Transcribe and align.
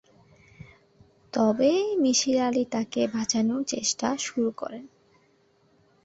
তবে 1.33 1.71
মিসির 1.97 2.37
আলি 2.41 2.63
তাকে 2.71 3.01
বাঁচানোর 3.07 3.61
চেষ্টা 3.65 4.07
শুরু 4.17 4.49
করেন। 4.51 4.83